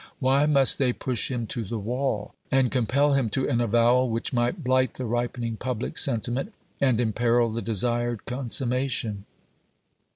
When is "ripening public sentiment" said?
5.05-6.55